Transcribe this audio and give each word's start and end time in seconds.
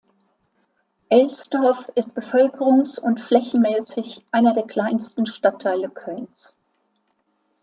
Elsdorf 1.09 1.91
ist 1.93 2.15
bevölkerungs- 2.17 2.99
und 2.99 3.21
flächenmäßig 3.21 4.25
einer 4.31 4.55
der 4.55 4.65
kleinsten 4.65 5.27
Stadtteile 5.27 5.89
Kölns. 5.91 6.57